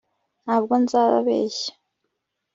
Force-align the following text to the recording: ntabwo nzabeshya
ntabwo 0.43 0.73
nzabeshya 0.83 1.71